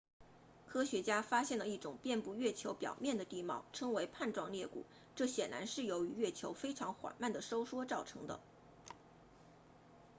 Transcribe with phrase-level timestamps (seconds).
[0.65, 4.83] 科学家发现了一种遍布月球表面的地貌称为瓣状裂谷
[5.15, 8.39] 这显然是由于月球非常缓慢地收缩造成的